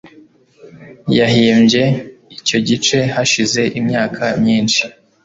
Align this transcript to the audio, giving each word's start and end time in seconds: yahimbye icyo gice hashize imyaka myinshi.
yahimbye 1.17 1.83
icyo 2.37 2.57
gice 2.67 2.99
hashize 3.15 3.61
imyaka 3.79 4.23
myinshi. 4.41 4.83